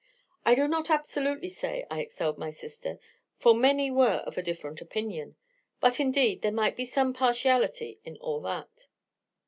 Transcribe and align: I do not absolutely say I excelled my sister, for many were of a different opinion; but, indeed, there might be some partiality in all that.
I 0.47 0.55
do 0.55 0.67
not 0.67 0.89
absolutely 0.89 1.49
say 1.49 1.85
I 1.91 1.99
excelled 1.99 2.39
my 2.39 2.49
sister, 2.49 2.97
for 3.37 3.53
many 3.53 3.91
were 3.91 4.23
of 4.25 4.35
a 4.35 4.41
different 4.41 4.81
opinion; 4.81 5.35
but, 5.79 5.99
indeed, 5.99 6.41
there 6.41 6.51
might 6.51 6.75
be 6.75 6.85
some 6.85 7.13
partiality 7.13 7.99
in 8.03 8.17
all 8.17 8.39
that. 8.41 8.87